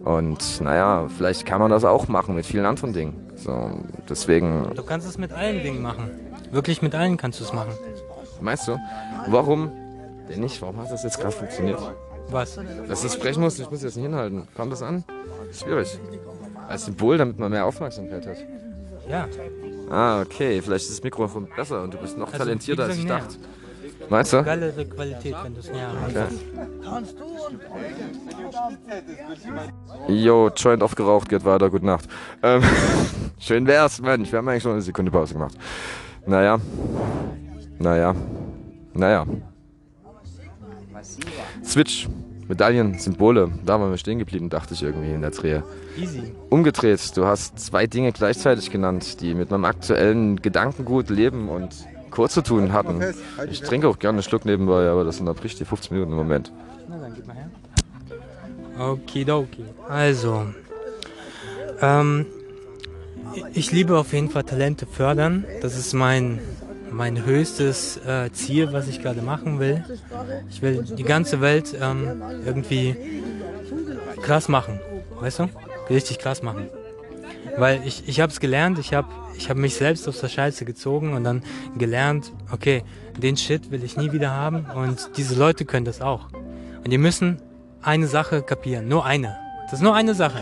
Und 0.05 0.61
naja, 0.63 1.09
vielleicht 1.15 1.45
kann 1.45 1.61
man 1.61 1.71
das 1.71 1.85
auch 1.85 2.09
machen 2.09 2.35
mit 2.35 2.47
vielen 2.47 2.65
anderen 2.65 2.93
Dingen. 2.93 3.31
So, 3.37 3.71
deswegen. 4.09 4.73
Du 4.75 4.83
kannst 4.83 5.07
es 5.07 5.19
mit 5.19 5.33
allen 5.33 5.63
Dingen 5.63 5.83
machen. 5.83 6.11
Wirklich 6.51 6.83
mit 6.83 6.95
allen 6.95 7.17
kannst 7.17 7.41
du 7.41 7.45
es 7.45 7.53
machen. 7.53 7.73
Meinst 8.41 8.67
du? 8.67 8.79
Warum 9.29 9.71
denn 10.29 10.41
nicht? 10.41 10.61
Warum 10.63 10.79
hat 10.79 10.91
das 10.91 11.03
jetzt 11.03 11.19
gerade 11.19 11.33
funktioniert? 11.33 11.81
Was? 12.31 12.59
Dass 12.89 13.05
ich 13.05 13.13
sprechen 13.13 13.43
muss, 13.43 13.59
ich 13.59 13.71
muss 13.71 13.83
jetzt 13.83 13.97
nicht 13.97 14.07
hinhalten. 14.07 14.49
Kommt 14.57 14.73
das 14.73 14.83
an? 14.83 15.05
Schwierig. 15.53 15.99
Als 16.69 16.85
Symbol, 16.87 17.19
damit 17.19 17.39
man 17.39 17.51
mehr 17.51 17.67
Aufmerksamkeit 17.67 18.27
hat. 18.27 18.37
Ja. 19.09 19.29
Ah, 19.91 20.21
okay. 20.23 20.63
Vielleicht 20.63 20.85
ist 20.85 20.93
das 20.99 21.03
Mikrofon 21.03 21.49
besser 21.55 21.83
und 21.83 21.93
du 21.93 21.99
bist 21.99 22.17
noch 22.17 22.29
also, 22.33 22.39
talentierter, 22.39 22.85
als 22.85 22.97
ich 22.97 23.07
dachte. 23.07 23.37
Meinst 24.11 24.33
du? 24.33 24.43
Geilere 24.43 24.85
Qualität, 24.87 25.37
wenn 25.45 25.55
du 25.55 25.61
es 25.61 25.71
näher 25.71 25.93
okay. 26.05 26.27
Kannst 26.85 27.15
du 27.19 27.23
Jo, 30.13 30.51
Joint 30.57 30.83
aufgeraucht, 30.83 31.29
geht 31.29 31.45
weiter, 31.45 31.71
gute 31.71 31.87
Nacht. 31.87 32.09
Ähm, 32.43 32.61
schön 33.39 33.69
wär's, 33.69 34.03
Mensch, 34.03 34.33
wir 34.33 34.39
haben 34.39 34.49
eigentlich 34.49 34.65
schon 34.65 34.73
eine 34.73 34.83
Sekunde 34.83 35.13
Pause 35.13 35.35
gemacht. 35.35 35.55
Naja. 36.27 36.59
Naja. 37.79 38.17
Naja. 38.95 39.25
Switch. 41.65 42.09
Medaillen, 42.49 42.99
Symbole. 42.99 43.53
Da 43.65 43.81
waren 43.81 43.91
wir 43.91 43.97
stehen 43.97 44.19
geblieben, 44.19 44.51
dachte 44.51 44.75
ich 44.75 44.83
irgendwie 44.83 45.13
in 45.13 45.21
der 45.21 45.31
Drehe. 45.31 45.63
Easy. 45.97 46.35
Umgedreht, 46.49 47.17
du 47.17 47.25
hast 47.25 47.61
zwei 47.61 47.87
Dinge 47.87 48.11
gleichzeitig 48.11 48.73
genannt, 48.73 49.21
die 49.21 49.35
mit 49.35 49.53
meinem 49.53 49.65
aktuellen 49.65 50.43
Gedankengut, 50.43 51.11
Leben 51.11 51.49
und 51.49 51.87
kurz 52.11 52.35
zu 52.35 52.43
tun 52.43 52.73
hatten. 52.73 53.03
Ich 53.51 53.61
trinke 53.61 53.89
auch 53.89 53.99
gerne 53.99 54.17
einen 54.17 54.23
Schluck 54.23 54.45
nebenbei, 54.45 54.89
aber 54.89 55.05
das 55.05 55.21
unterbricht 55.21 55.59
die 55.61 55.65
15 55.65 55.95
Minuten 55.95 56.13
im 56.13 56.19
Moment. 56.19 56.53
Na 56.89 56.99
dann, 56.99 57.15
gib 57.15 57.27
mal 57.27 57.37
her. 57.37 57.51
Okidoki. 58.79 59.65
Also, 59.89 60.47
ähm, 61.81 62.27
ich 63.53 63.73
liebe 63.73 63.99
auf 63.99 64.13
jeden 64.13 64.31
Fall 64.31 64.45
Talente 64.45 64.87
fördern. 64.87 65.45
Das 65.63 65.77
ist 65.77 65.93
mein, 65.93 66.41
mein 66.91 67.25
höchstes 67.25 67.99
äh, 67.99 68.31
Ziel, 68.33 68.73
was 68.73 68.89
ich 68.89 69.03
gerade 69.03 69.23
machen 69.23 69.61
will. 69.61 69.85
Ich 70.49 70.63
will 70.63 70.83
die 70.83 71.05
ganze 71.05 71.41
Welt 71.41 71.77
ähm, 71.81 72.23
irgendwie 72.45 72.97
krass 74.23 74.49
machen, 74.49 74.81
weißt 75.21 75.41
du? 75.41 75.49
Richtig 75.89 76.19
krass 76.19 76.43
machen. 76.43 76.69
Weil 77.61 77.83
ich, 77.85 78.09
ich 78.09 78.21
habe 78.21 78.33
es 78.33 78.41
gelernt, 78.41 78.79
ich 78.79 78.95
habe 78.95 79.09
ich 79.37 79.51
hab 79.51 79.59
mich 79.59 79.75
selbst 79.75 80.09
aus 80.09 80.21
der 80.21 80.29
Scheiße 80.29 80.65
gezogen 80.65 81.13
und 81.13 81.25
dann 81.25 81.43
gelernt, 81.77 82.33
okay, 82.51 82.83
den 83.19 83.37
Shit 83.37 83.71
will 83.71 83.85
ich 83.85 83.99
nie 83.99 84.13
wieder 84.13 84.31
haben 84.31 84.65
und 84.75 85.11
diese 85.19 85.35
Leute 85.35 85.67
können 85.67 85.85
das 85.85 86.01
auch. 86.01 86.29
Und 86.83 86.91
die 86.91 86.97
müssen 86.97 87.43
eine 87.83 88.07
Sache 88.07 88.41
kapieren, 88.41 88.89
nur 88.89 89.05
eine. 89.05 89.37
Das 89.65 89.75
ist 89.75 89.83
nur 89.83 89.95
eine 89.95 90.15
Sache. 90.15 90.41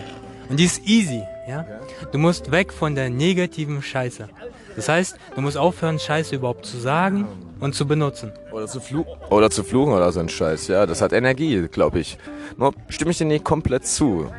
Und 0.49 0.61
die 0.61 0.65
ist 0.65 0.87
easy, 0.87 1.23
ja? 1.49 1.67
Du 2.13 2.19
musst 2.19 2.53
weg 2.53 2.73
von 2.73 2.95
der 2.95 3.11
negativen 3.11 3.83
Scheiße. 3.83 4.29
Das 4.77 4.89
heißt, 4.89 5.17
du 5.35 5.41
musst 5.41 5.57
aufhören, 5.57 5.99
Scheiße 5.99 6.37
überhaupt 6.37 6.67
zu 6.67 6.79
sagen 6.79 7.27
und 7.59 7.75
zu 7.75 7.85
benutzen. 7.85 8.31
Oder 8.53 8.69
zu, 8.69 8.79
flu 8.79 9.05
oder 9.29 9.51
zu 9.51 9.65
fluchen 9.65 9.93
oder 9.93 10.13
so 10.13 10.21
ein 10.21 10.29
Scheiß, 10.29 10.69
ja. 10.69 10.87
Das 10.87 11.03
hat 11.03 11.13
Energie, 11.13 11.67
glaube 11.67 11.99
ich. 11.99 12.17
Nur 12.57 12.73
stimme 12.89 13.11
ich 13.11 13.19
dir 13.19 13.25
nicht 13.25 13.45
komplett 13.45 13.87
zu. 13.87 14.31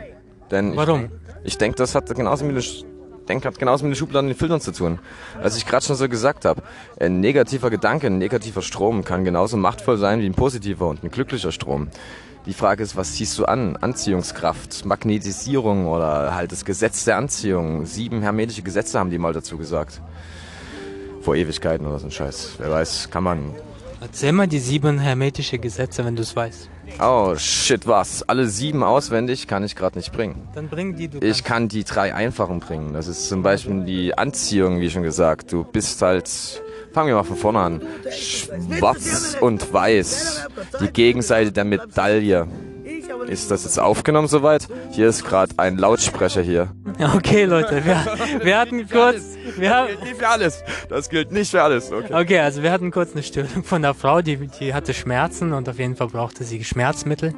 Denn 0.49 0.77
Warum? 0.77 1.05
Ich, 1.05 1.28
ich 1.43 1.57
denke, 1.57 1.77
das 1.77 1.95
hat 1.95 2.13
genauso 2.15 2.45
mit 2.45 2.55
denke, 3.29 3.47
hat 3.47 3.59
genauso 3.59 3.85
mit 3.85 3.93
den 3.93 3.99
Schubladen 3.99 4.27
und 4.27 4.35
den 4.35 4.39
Filtern 4.39 4.59
zu 4.59 4.71
tun. 4.71 4.99
Als 5.41 5.55
ich 5.55 5.65
gerade 5.65 5.85
schon 5.85 5.95
so 5.95 6.09
gesagt 6.09 6.45
habe, 6.45 6.63
ein 6.99 7.19
negativer 7.19 7.69
Gedanke, 7.69 8.07
ein 8.07 8.17
negativer 8.17 8.61
Strom 8.61 9.05
kann 9.05 9.23
genauso 9.23 9.55
machtvoll 9.55 9.97
sein 9.97 10.19
wie 10.19 10.25
ein 10.25 10.33
positiver 10.33 10.87
und 10.87 11.03
ein 11.03 11.11
glücklicher 11.11 11.51
Strom. 11.51 11.89
Die 12.45 12.53
Frage 12.53 12.83
ist, 12.83 12.95
was 12.95 13.13
ziehst 13.13 13.37
du 13.37 13.45
an? 13.45 13.77
Anziehungskraft, 13.77 14.85
Magnetisierung 14.85 15.87
oder 15.87 16.33
halt 16.35 16.51
das 16.51 16.65
Gesetz 16.65 17.05
der 17.05 17.17
Anziehung. 17.17 17.85
Sieben 17.85 18.21
hermetische 18.21 18.63
Gesetze 18.63 18.97
haben 18.97 19.11
die 19.11 19.17
mal 19.17 19.33
dazu 19.33 19.57
gesagt. 19.57 20.01
Vor 21.21 21.35
Ewigkeiten 21.35 21.85
oder 21.85 21.99
so 21.99 22.07
ein 22.07 22.11
Scheiß. 22.11 22.53
Wer 22.57 22.71
weiß, 22.71 23.09
kann 23.11 23.23
man. 23.23 23.55
Erzähl 24.01 24.31
mal 24.31 24.47
die 24.47 24.59
sieben 24.59 24.99
hermetische 24.99 25.59
Gesetze, 25.59 26.05
wenn 26.05 26.15
du 26.15 26.21
es 26.21 26.35
weißt. 26.35 26.69
Oh, 27.01 27.35
shit, 27.35 27.87
was? 27.87 28.23
Alle 28.27 28.47
sieben 28.47 28.83
auswendig 28.83 29.47
kann 29.47 29.63
ich 29.63 29.75
gerade 29.75 29.97
nicht 29.97 30.11
bringen. 30.11 30.47
Dann 30.55 30.67
bring 30.67 30.95
die 30.95 31.07
du. 31.07 31.19
Ich 31.19 31.43
kann 31.43 31.67
die 31.67 31.83
drei 31.83 32.13
einfachen 32.13 32.59
bringen. 32.59 32.93
Das 32.93 33.07
ist 33.07 33.29
zum 33.29 33.43
Beispiel 33.43 33.83
die 33.83 34.17
Anziehung, 34.17 34.79
wie 34.79 34.89
schon 34.89 35.03
gesagt. 35.03 35.51
Du 35.51 35.63
bist 35.63 36.01
halt 36.01 36.27
Fangen 36.91 37.09
wir 37.09 37.15
mal 37.15 37.23
von 37.23 37.37
vorne 37.37 37.59
an. 37.59 37.81
Schwarz 38.11 39.37
und 39.39 39.71
Weiß. 39.71 40.47
Die 40.81 40.91
Gegenseite 40.91 41.51
der 41.51 41.63
Medaille. 41.63 42.47
Ist 43.27 43.51
das 43.51 43.63
jetzt 43.63 43.79
aufgenommen 43.79 44.27
soweit? 44.27 44.67
Hier 44.91 45.07
ist 45.07 45.23
gerade 45.23 45.53
ein 45.57 45.77
Lautsprecher 45.77 46.41
hier. 46.41 46.71
Okay, 46.99 47.45
Leute, 47.45 47.85
wir, 47.85 47.95
wir 48.43 48.59
hatten 48.59 48.87
kurz. 48.89 49.37
Wir 49.55 49.69
das 49.69 49.87
gilt 49.87 50.03
nicht 50.03 50.17
für 50.17 50.27
alles. 50.27 50.63
Das 50.89 51.09
gilt 51.09 51.31
nicht 51.31 51.51
für 51.51 51.63
alles. 51.63 51.91
Okay. 51.91 52.13
okay, 52.13 52.39
also 52.39 52.61
wir 52.61 52.71
hatten 52.71 52.91
kurz 52.91 53.13
eine 53.13 53.23
Störung 53.23 53.63
von 53.63 53.81
der 53.81 53.93
Frau, 53.93 54.21
die, 54.21 54.35
die 54.59 54.73
hatte 54.73 54.93
Schmerzen 54.93 55.53
und 55.53 55.69
auf 55.69 55.79
jeden 55.79 55.95
Fall 55.95 56.07
brauchte 56.07 56.43
sie 56.43 56.63
Schmerzmittel. 56.63 57.33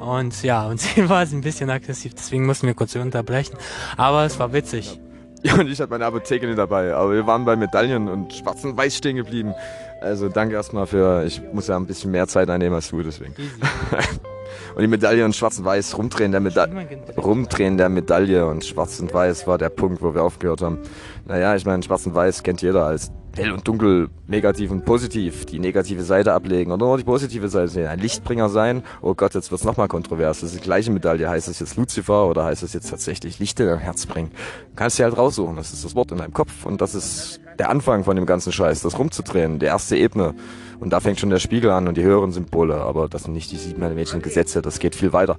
Und 0.00 0.42
ja, 0.42 0.66
und 0.66 0.80
sie 0.80 1.08
war 1.08 1.20
ein 1.20 1.42
bisschen 1.42 1.68
aggressiv, 1.68 2.14
deswegen 2.14 2.46
mussten 2.46 2.66
wir 2.66 2.74
kurz 2.74 2.94
unterbrechen. 2.96 3.56
Aber 3.98 4.24
es 4.24 4.38
war 4.38 4.52
witzig. 4.52 4.98
Ja, 5.42 5.56
und 5.56 5.68
ich 5.68 5.80
hatte 5.80 5.90
meine 5.90 6.06
Apotheke 6.06 6.54
dabei. 6.54 6.94
Aber 6.94 7.12
wir 7.12 7.26
waren 7.26 7.44
bei 7.44 7.56
Medaillen 7.56 8.08
und 8.08 8.32
Schwarz 8.32 8.64
und 8.64 8.76
Weiß 8.76 8.96
stehen 8.96 9.16
geblieben. 9.16 9.54
Also 10.00 10.28
danke 10.28 10.54
erstmal 10.54 10.86
für, 10.86 11.24
ich 11.24 11.42
muss 11.52 11.66
ja 11.66 11.76
ein 11.76 11.86
bisschen 11.86 12.12
mehr 12.12 12.28
Zeit 12.28 12.48
einnehmen 12.48 12.74
als 12.74 12.90
du, 12.90 13.02
deswegen. 13.02 13.34
und 14.74 14.82
die 14.82 14.88
Medaille 14.88 15.24
und 15.24 15.34
Schwarz 15.34 15.58
und 15.58 15.64
Weiß, 15.64 15.96
rumdrehen 15.96 16.32
der, 16.32 16.40
Meda 16.40 16.68
rumdrehen 17.16 17.76
der 17.76 17.88
Medaille 17.88 18.46
und 18.46 18.64
Schwarz 18.64 19.00
und 19.00 19.12
Weiß 19.12 19.46
war 19.46 19.58
der 19.58 19.68
Punkt, 19.68 20.02
wo 20.02 20.14
wir 20.14 20.22
aufgehört 20.22 20.62
haben. 20.62 20.78
Naja, 21.26 21.54
ich 21.54 21.64
meine, 21.64 21.82
Schwarz 21.82 22.06
und 22.06 22.14
Weiß 22.14 22.42
kennt 22.42 22.62
jeder 22.62 22.86
als 22.86 23.10
hell 23.36 23.52
und 23.52 23.66
dunkel, 23.66 24.08
negativ 24.26 24.70
und 24.70 24.84
positiv, 24.84 25.46
die 25.46 25.58
negative 25.58 26.02
Seite 26.02 26.32
ablegen 26.32 26.72
oder 26.72 26.86
nur 26.86 26.98
die 26.98 27.04
positive 27.04 27.48
Seite 27.48 27.68
sehen. 27.68 27.86
Ein 27.86 27.98
Lichtbringer 27.98 28.48
sein, 28.48 28.82
oh 29.00 29.14
Gott, 29.14 29.34
jetzt 29.34 29.50
wird's 29.50 29.64
nochmal 29.64 29.88
kontrovers. 29.88 30.40
Das 30.40 30.50
ist 30.50 30.60
die 30.60 30.64
gleiche 30.64 30.90
Medaille. 30.90 31.28
Heißt 31.28 31.48
es 31.48 31.60
jetzt 31.60 31.76
Lucifer 31.76 32.26
oder 32.26 32.44
heißt 32.44 32.62
es 32.62 32.72
jetzt 32.72 32.90
tatsächlich 32.90 33.38
Licht 33.38 33.58
in 33.60 33.66
dein 33.66 33.78
Herz 33.78 34.06
bringen? 34.06 34.30
Du 34.70 34.76
kannst 34.76 34.98
dir 34.98 35.04
halt 35.04 35.16
raussuchen. 35.16 35.56
Das 35.56 35.72
ist 35.72 35.84
das 35.84 35.94
Wort 35.94 36.12
in 36.12 36.18
deinem 36.18 36.32
Kopf 36.32 36.66
und 36.66 36.80
das 36.80 36.94
ist 36.94 37.40
der 37.58 37.70
Anfang 37.70 38.04
von 38.04 38.16
dem 38.16 38.26
ganzen 38.26 38.52
Scheiß, 38.52 38.82
das 38.82 38.98
rumzudrehen, 38.98 39.58
die 39.58 39.66
erste 39.66 39.96
Ebene. 39.96 40.34
Und 40.82 40.90
da 40.90 40.98
fängt 40.98 41.20
schon 41.20 41.30
der 41.30 41.38
Spiegel 41.38 41.70
an 41.70 41.86
und 41.86 41.96
die 41.96 42.02
höheren 42.02 42.32
Symbole, 42.32 42.74
aber 42.74 43.08
das 43.08 43.22
sind 43.22 43.34
nicht 43.34 43.52
die 43.52 43.56
sieben 43.56 43.94
Mädchen 43.94 44.20
Gesetze, 44.20 44.62
das 44.62 44.80
geht 44.80 44.96
viel 44.96 45.12
weiter. 45.12 45.38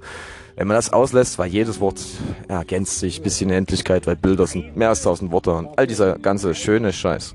Wenn 0.56 0.66
man 0.66 0.74
das 0.74 0.90
auslässt, 0.90 1.38
weil 1.38 1.50
jedes 1.50 1.80
Wort 1.80 2.00
ergänzt 2.48 2.98
sich, 2.98 3.20
bisschen 3.20 3.50
Endlichkeit, 3.50 4.06
weil 4.06 4.16
Bilder 4.16 4.46
sind 4.46 4.74
mehr 4.74 4.88
als 4.88 5.02
tausend 5.02 5.32
Worte 5.32 5.52
und 5.52 5.68
all 5.76 5.86
dieser 5.86 6.18
ganze 6.18 6.54
schöne 6.54 6.94
Scheiß. 6.94 7.34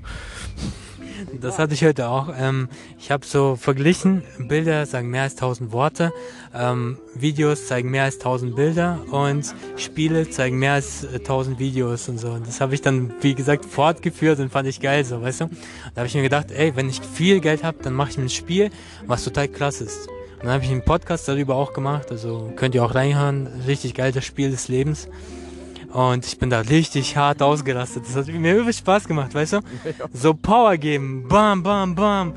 Das 1.40 1.58
hatte 1.58 1.74
ich 1.74 1.84
heute 1.84 2.08
auch. 2.08 2.32
Ähm, 2.38 2.68
ich 2.98 3.10
habe 3.10 3.24
so 3.24 3.56
verglichen, 3.56 4.22
Bilder 4.38 4.86
sagen 4.86 5.10
mehr 5.10 5.22
als 5.22 5.34
1000 5.34 5.72
Worte, 5.72 6.12
ähm, 6.54 6.98
Videos 7.14 7.66
zeigen 7.66 7.90
mehr 7.90 8.04
als 8.04 8.16
1000 8.16 8.56
Bilder 8.56 9.00
und 9.10 9.54
Spiele 9.76 10.28
zeigen 10.30 10.58
mehr 10.58 10.74
als 10.74 11.04
1000 11.04 11.58
Videos 11.58 12.08
und 12.08 12.18
so. 12.18 12.30
Und 12.30 12.46
das 12.46 12.60
habe 12.60 12.74
ich 12.74 12.82
dann, 12.82 13.12
wie 13.20 13.34
gesagt, 13.34 13.64
fortgeführt 13.64 14.38
und 14.40 14.50
fand 14.50 14.68
ich 14.68 14.80
geil, 14.80 15.04
so, 15.04 15.22
weißt 15.22 15.42
du? 15.42 15.50
Da 15.94 16.00
habe 16.00 16.06
ich 16.06 16.14
mir 16.14 16.22
gedacht, 16.22 16.50
ey, 16.50 16.74
wenn 16.76 16.88
ich 16.88 17.00
viel 17.00 17.40
Geld 17.40 17.64
habe, 17.64 17.78
dann 17.82 17.94
mache 17.94 18.10
ich 18.10 18.18
mir 18.18 18.24
ein 18.24 18.30
Spiel, 18.30 18.70
was 19.06 19.24
total 19.24 19.48
krass 19.48 19.80
ist. 19.80 20.08
Und 20.08 20.46
dann 20.46 20.54
habe 20.54 20.64
ich 20.64 20.70
einen 20.70 20.84
Podcast 20.84 21.28
darüber 21.28 21.56
auch 21.56 21.74
gemacht, 21.74 22.10
also 22.10 22.50
könnt 22.56 22.74
ihr 22.74 22.84
auch 22.84 22.94
reinhören. 22.94 23.46
Richtig 23.66 23.94
geil, 23.94 24.12
das 24.12 24.24
Spiel 24.24 24.50
des 24.50 24.68
Lebens. 24.68 25.08
Und 25.92 26.24
ich 26.24 26.38
bin 26.38 26.50
da 26.50 26.60
richtig 26.60 27.16
hart 27.16 27.42
ausgerastet. 27.42 28.04
Das 28.06 28.16
hat 28.16 28.28
mir 28.28 28.56
übel 28.56 28.72
Spaß 28.72 29.08
gemacht, 29.08 29.34
weißt 29.34 29.54
du? 29.54 29.60
So 30.12 30.34
Power 30.34 30.76
geben. 30.76 31.26
Bam, 31.28 31.62
bam, 31.62 31.94
bam. 31.94 32.34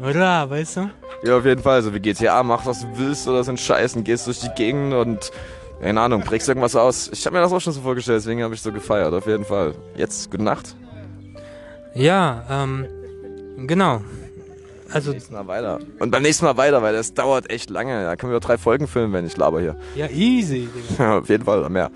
Ra, 0.00 0.48
weißt 0.48 0.76
du? 0.76 0.90
Ja, 1.24 1.38
auf 1.38 1.44
jeden 1.44 1.62
Fall. 1.62 1.82
So 1.82 1.92
wie 1.92 2.00
GTA, 2.00 2.42
mach 2.42 2.66
was 2.66 2.80
du 2.80 2.86
willst 2.96 3.26
oder 3.26 3.42
so 3.42 3.50
ein 3.50 3.56
Scheiß 3.56 3.96
und 3.96 4.04
gehst 4.04 4.26
durch 4.26 4.40
die 4.40 4.50
Gegend 4.56 4.92
und 4.92 5.30
keine 5.80 6.00
Ahnung, 6.00 6.22
prägst 6.22 6.48
irgendwas 6.48 6.76
aus. 6.76 7.10
Ich 7.12 7.26
habe 7.26 7.36
mir 7.36 7.42
das 7.42 7.52
auch 7.52 7.60
schon 7.60 7.72
so 7.72 7.82
vorgestellt, 7.82 8.20
deswegen 8.20 8.42
habe 8.42 8.54
ich 8.54 8.62
so 8.62 8.72
gefeiert, 8.72 9.12
auf 9.12 9.26
jeden 9.26 9.44
Fall. 9.44 9.74
Jetzt, 9.96 10.30
gute 10.30 10.42
Nacht. 10.42 10.74
Ja, 11.94 12.44
ähm, 12.48 12.86
genau. 13.66 14.00
Also. 14.90 15.10
Beim 15.10 15.16
nächsten 15.16 15.34
Mal 15.34 15.46
weiter. 15.46 15.78
Und 15.98 16.10
beim 16.10 16.22
nächsten 16.22 16.44
Mal 16.44 16.56
weiter, 16.56 16.82
weil 16.82 16.94
das 16.94 17.12
dauert 17.14 17.50
echt 17.50 17.68
lange. 17.68 18.04
Da 18.04 18.16
können 18.16 18.32
wir 18.32 18.40
drei 18.40 18.56
Folgen 18.56 18.86
filmen, 18.86 19.12
wenn 19.12 19.26
ich 19.26 19.36
laber 19.36 19.60
hier. 19.60 19.76
Ja, 19.94 20.08
easy. 20.08 20.68
Ja, 20.98 21.18
auf 21.18 21.28
jeden 21.28 21.44
Fall, 21.44 21.58
oder 21.58 21.68
mehr. 21.68 21.90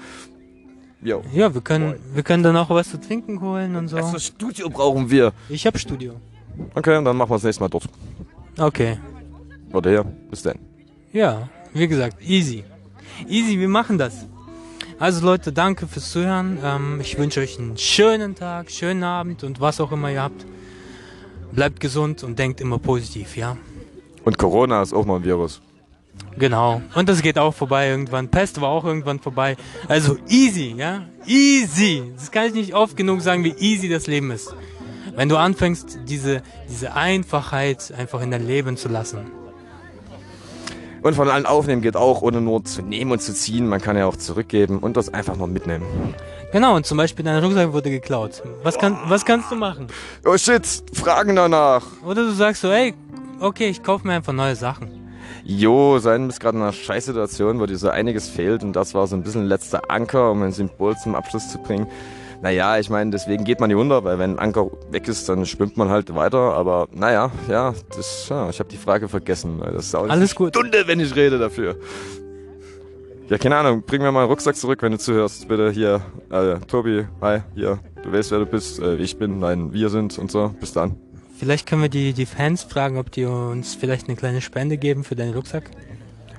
Jo. 1.02 1.23
Ja, 1.33 1.55
wir 1.55 1.61
können, 1.61 1.95
wir 2.12 2.23
können 2.23 2.43
dann 2.43 2.57
auch 2.57 2.71
was 2.71 2.90
zu 2.90 3.00
trinken 3.00 3.40
holen 3.40 3.76
und 3.76 3.88
so. 3.88 3.97
Das 3.97 4.25
Studio 4.25 4.69
brauchen 4.69 5.11
wir. 5.11 5.33
Ich 5.49 5.67
hab 5.67 5.78
Studio. 5.78 6.14
Okay, 6.75 7.02
dann 7.02 7.17
machen 7.17 7.31
wir 7.31 7.37
das 7.37 7.45
nächste 7.45 7.62
Mal 7.62 7.69
dort. 7.69 7.88
Okay. 8.59 8.99
Oder 9.73 9.90
hier. 9.90 10.05
Bis 10.31 10.43
dann. 10.43 10.59
Ja, 11.12 11.49
wie 11.73 11.87
gesagt, 11.87 12.17
easy. 12.23 12.64
Easy, 13.28 13.59
wir 13.59 13.69
machen 13.69 13.99
das. 13.99 14.26
Also 14.99 15.25
Leute, 15.25 15.52
danke 15.52 15.87
fürs 15.87 16.11
Zuhören. 16.11 16.59
Ähm, 16.62 17.00
ich 17.00 17.17
wünsche 17.17 17.40
euch 17.40 17.59
einen 17.59 17.78
schönen 17.78 18.35
Tag, 18.35 18.71
schönen 18.71 19.05
Abend 19.05 19.45
und 19.45 19.61
was 19.61 19.81
auch 19.81 19.93
immer 19.93 20.11
ihr 20.11 20.23
habt. 20.23 20.45
Bleibt 21.52 21.78
gesund 21.78 22.25
und 22.25 22.38
denkt 22.38 22.61
immer 22.61 22.78
positiv, 22.78 23.37
ja? 23.37 23.57
Und 24.25 24.37
Corona 24.38 24.83
ist 24.83 24.93
auch 24.93 25.07
mal 25.07 25.17
ein 25.17 25.25
Virus. 25.25 25.61
Genau. 26.38 26.83
Und 26.95 27.09
das 27.09 27.23
geht 27.23 27.38
auch 27.38 27.54
vorbei 27.54 27.88
irgendwann. 27.88 28.28
Pest 28.28 28.61
war 28.61 28.68
auch 28.68 28.85
irgendwann 28.85 29.18
vorbei. 29.18 29.57
Also 29.88 30.16
easy, 30.28 30.75
ja? 30.76 31.02
Easy. 31.26 32.02
Das 32.16 32.30
kann 32.30 32.47
ich 32.47 32.54
nicht 32.54 32.75
oft 32.75 32.97
genug 32.97 33.21
sagen, 33.21 33.45
wie 33.45 33.54
easy 33.59 33.88
das 33.88 34.07
Leben 34.07 34.30
ist. 34.30 34.54
Wenn 35.16 35.28
du 35.28 35.37
anfängst, 35.37 35.99
diese, 36.07 36.42
diese 36.71 36.95
Einfachheit 36.95 37.92
einfach 37.97 38.21
in 38.21 38.30
dein 38.30 38.47
Leben 38.47 38.76
zu 38.76 38.88
lassen. 38.88 39.30
Und 41.02 41.14
von 41.14 41.28
allen 41.28 41.47
aufnehmen 41.47 41.83
geht 41.83 41.97
auch, 41.97 42.23
ohne 42.23 42.40
nur 42.40 42.64
zu 42.64 42.83
nehmen 42.83 43.12
und 43.12 43.23
zu 43.23 43.33
ziehen. 43.33 43.68
Man 43.68 43.80
kann 43.80 43.97
ja 43.97 44.07
auch 44.07 44.16
zurückgeben 44.16 44.78
und 44.78 44.97
das 44.97 45.12
einfach 45.12 45.37
nur 45.37 45.47
mitnehmen. 45.47 45.87
Genau, 46.52 46.76
und 46.76 46.87
zum 46.87 46.99
Beispiel 46.99 47.25
dein 47.25 47.42
Rucksack 47.42 47.73
wurde 47.73 47.90
geklaut. 47.90 48.42
Was, 48.62 48.78
kann, 48.78 48.97
was 49.07 49.25
kannst 49.25 49.50
du 49.50 49.57
machen? 49.57 49.88
Oh 50.25 50.37
shit, 50.37 50.66
Fragen 50.92 51.37
danach. 51.37 51.85
Oder 52.04 52.23
du 52.25 52.33
sagst 52.33 52.62
so, 52.62 52.71
ey, 52.71 52.95
okay, 53.40 53.68
ich 53.68 53.83
kaufe 53.83 54.07
mir 54.07 54.14
einfach 54.14 54.33
neue 54.33 54.57
Sachen. 54.57 54.98
Jo, 55.45 55.99
sein 55.99 56.29
ist 56.29 56.41
gerade 56.41 56.57
in 56.57 56.63
einer 56.63 56.73
Scheißsituation, 56.73 57.61
wo 57.61 57.67
dir 57.67 57.77
so 57.77 57.89
einiges 57.89 58.29
fehlt 58.29 58.63
und 58.63 58.75
das 58.75 58.95
war 58.95 59.07
so 59.07 59.17
ein 59.17 59.23
bisschen 59.23 59.47
letzter 59.47 59.91
Anker, 59.91 60.31
um 60.31 60.43
ein 60.43 60.53
Symbol 60.53 60.97
zum 60.97 61.15
Abschluss 61.15 61.51
zu 61.51 61.59
bringen. 61.59 61.87
Naja, 62.41 62.79
ich 62.79 62.89
meine, 62.89 63.11
deswegen 63.11 63.45
geht 63.45 63.59
man 63.59 63.69
nicht 63.69 63.79
unter, 63.79 64.05
weil 64.05 64.19
wenn 64.19 64.33
ein 64.33 64.39
Anker 64.39 64.71
weg 64.91 65.09
ist, 65.09 65.29
dann 65.29 65.45
schwimmt 65.45 65.77
man 65.77 65.89
halt 65.89 66.15
weiter. 66.15 66.55
Aber 66.55 66.87
naja, 66.93 67.33
ja, 67.49 67.75
das, 67.97 68.29
ja 68.29 68.49
ich 68.49 68.61
habe 68.61 68.69
die 68.69 68.77
Frage 68.77 69.09
vergessen. 69.09 69.61
Das 69.61 69.87
ist 69.87 69.95
auch 69.95 70.09
Alles 70.09 70.35
gut. 70.35 70.55
Stunde, 70.55 70.87
wenn 70.87 71.01
ich 71.01 71.17
rede 71.17 71.39
dafür. 71.39 71.77
Ja, 73.29 73.37
keine 73.39 73.57
Ahnung, 73.57 73.83
bring 73.83 74.01
mir 74.01 74.13
mal 74.13 74.21
einen 74.21 74.31
Rucksack 74.31 74.57
zurück, 74.57 74.81
wenn 74.83 74.93
du 74.93 74.99
zuhörst. 74.99 75.49
Bitte 75.49 75.71
hier, 75.71 76.01
äh, 76.31 76.59
Tobi, 76.67 77.07
hi, 77.21 77.41
hier, 77.55 77.79
du 78.03 78.13
weißt, 78.13 78.31
wer 78.31 78.39
du 78.39 78.47
bist, 78.47 78.79
äh, 78.79 78.97
ich 78.97 79.19
bin, 79.19 79.41
nein, 79.41 79.73
wir 79.73 79.91
sind 79.91 80.17
und 80.19 80.31
so. 80.31 80.55
Bis 80.61 80.73
dann. 80.73 80.97
Vielleicht 81.38 81.68
können 81.68 81.83
wir 81.83 81.88
die, 81.88 82.12
die 82.14 82.26
Fans 82.26 82.64
fragen, 82.64 82.99
ob 82.99 83.12
die 83.12 83.25
uns 83.25 83.76
vielleicht 83.76 84.09
eine 84.09 84.16
kleine 84.16 84.40
Spende 84.40 84.76
geben 84.76 85.04
für 85.04 85.14
deinen 85.14 85.35
Rucksack. 85.35 85.71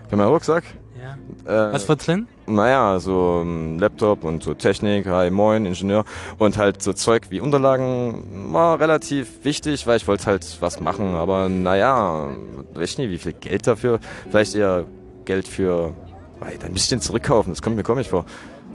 Für 0.10 0.18
meinen 0.18 0.28
Rucksack? 0.28 0.66
Ja. 1.02 1.70
Äh, 1.70 1.74
Was 1.74 1.88
war 1.88 1.96
drin? 1.96 2.28
Naja, 2.48 3.00
so 3.00 3.40
um, 3.42 3.80
Laptop 3.80 4.26
und 4.26 4.44
so 4.44 4.54
Technik, 4.54 5.06
hi 5.06 5.30
moin, 5.30 5.66
Ingenieur 5.66 6.04
und 6.38 6.58
halt 6.58 6.82
so 6.82 6.92
Zeug 6.92 7.28
wie 7.30 7.40
Unterlagen 7.40 8.52
war 8.52 8.80
relativ 8.82 9.46
wichtig, 9.46 9.88
weil 9.88 9.98
ich 9.98 10.08
wollte 10.08 10.26
halt 10.26 10.58
was 10.60 10.82
machen, 10.82 11.16
aber 11.16 11.48
naja, 11.48 12.36
weiß 12.74 12.98
nicht, 12.98 13.10
wie 13.10 13.20
viel 13.20 13.34
Geld 13.34 13.68
dafür, 13.68 14.00
vielleicht 14.30 14.56
eher 14.56 14.86
Geld 15.24 15.48
für, 15.48 15.94
ein 16.42 16.74
bisschen 16.74 17.00
zurückkaufen, 17.00 17.54
das 17.54 17.62
kommt 17.62 17.78
mir 17.78 17.84
komisch 17.84 18.10
vor 18.10 18.26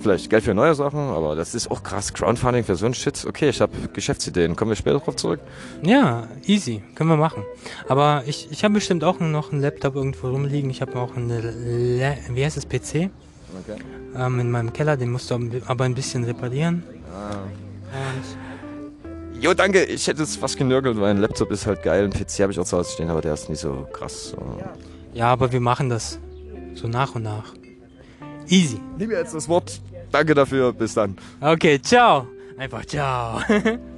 vielleicht 0.00 0.30
Geld 0.30 0.44
für 0.44 0.54
neue 0.54 0.74
Sachen, 0.74 0.98
aber 0.98 1.34
das 1.34 1.54
ist 1.54 1.70
auch 1.70 1.82
krass. 1.82 2.12
Crowdfunding 2.12 2.64
für 2.64 2.76
so 2.76 2.86
ein 2.86 2.94
Shit. 2.94 3.24
Okay, 3.26 3.48
ich 3.48 3.60
habe 3.60 3.72
Geschäftsideen. 3.92 4.56
Kommen 4.56 4.70
wir 4.70 4.76
später 4.76 5.00
drauf 5.00 5.16
zurück? 5.16 5.40
Ja, 5.82 6.28
easy. 6.46 6.82
Können 6.94 7.10
wir 7.10 7.16
machen. 7.16 7.44
Aber 7.88 8.22
ich, 8.26 8.48
ich 8.50 8.64
habe 8.64 8.74
bestimmt 8.74 9.04
auch 9.04 9.20
noch 9.20 9.52
einen 9.52 9.60
Laptop 9.60 9.96
irgendwo 9.96 10.28
rumliegen. 10.28 10.70
Ich 10.70 10.80
habe 10.82 10.96
auch 10.96 11.16
eine, 11.16 11.40
Le 11.40 12.16
wie 12.30 12.44
heißt 12.44 12.56
das, 12.56 12.66
PC? 12.66 13.10
Okay. 13.60 13.78
Ähm, 14.16 14.40
in 14.40 14.50
meinem 14.50 14.72
Keller. 14.72 14.96
Den 14.96 15.10
musst 15.10 15.30
du 15.30 15.38
aber 15.66 15.84
ein 15.84 15.94
bisschen 15.94 16.24
reparieren. 16.24 16.82
Ah. 17.12 17.36
Und 17.92 19.42
Jo, 19.44 19.52
danke. 19.52 19.84
Ich 19.84 20.06
hätte 20.06 20.22
es 20.22 20.36
fast 20.36 20.56
genörgelt, 20.56 20.98
weil 20.98 21.10
ein 21.10 21.18
Laptop 21.18 21.50
ist 21.50 21.66
halt 21.66 21.82
geil. 21.82 22.04
Ein 22.04 22.10
PC 22.10 22.40
habe 22.40 22.52
ich 22.52 22.58
auch 22.58 22.64
zu 22.64 22.78
Hause 22.78 22.92
stehen, 22.92 23.10
aber 23.10 23.20
der 23.20 23.34
ist 23.34 23.50
nicht 23.50 23.60
so 23.60 23.86
krass. 23.92 24.30
So. 24.30 24.38
Ja, 25.12 25.26
aber 25.26 25.52
wir 25.52 25.60
machen 25.60 25.90
das 25.90 26.18
so 26.74 26.88
nach 26.88 27.14
und 27.14 27.24
nach. 27.24 27.52
Easy. 28.48 28.80
Nimm 28.98 29.08
mir 29.08 29.18
jetzt 29.18 29.34
das 29.34 29.48
Wort. 29.48 29.80
Danke 30.10 30.34
dafür. 30.34 30.72
Bis 30.72 30.94
dann. 30.94 31.16
Okay, 31.40 31.80
ciao. 31.80 32.28
Einfach 32.56 32.84
ciao. 32.86 33.40